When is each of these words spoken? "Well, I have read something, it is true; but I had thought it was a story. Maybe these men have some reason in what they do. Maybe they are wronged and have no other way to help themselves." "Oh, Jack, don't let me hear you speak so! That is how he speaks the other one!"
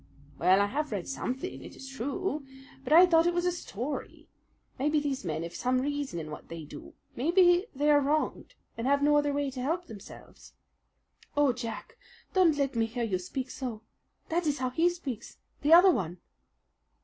"Well, 0.39 0.61
I 0.61 0.65
have 0.65 0.91
read 0.91 1.07
something, 1.07 1.63
it 1.63 1.75
is 1.75 1.87
true; 1.87 2.43
but 2.83 2.91
I 2.91 3.01
had 3.01 3.11
thought 3.11 3.27
it 3.27 3.35
was 3.35 3.45
a 3.45 3.51
story. 3.51 4.27
Maybe 4.79 4.99
these 4.99 5.23
men 5.23 5.43
have 5.43 5.53
some 5.53 5.79
reason 5.79 6.19
in 6.19 6.31
what 6.31 6.47
they 6.49 6.63
do. 6.65 6.95
Maybe 7.15 7.67
they 7.75 7.91
are 7.91 8.01
wronged 8.01 8.55
and 8.75 8.87
have 8.87 9.03
no 9.03 9.15
other 9.15 9.31
way 9.31 9.51
to 9.51 9.61
help 9.61 9.85
themselves." 9.85 10.53
"Oh, 11.37 11.53
Jack, 11.53 11.97
don't 12.33 12.57
let 12.57 12.75
me 12.75 12.87
hear 12.87 13.03
you 13.03 13.19
speak 13.19 13.51
so! 13.51 13.83
That 14.29 14.47
is 14.47 14.57
how 14.57 14.71
he 14.71 14.89
speaks 14.89 15.37
the 15.61 15.71
other 15.73 15.91
one!" 15.91 16.17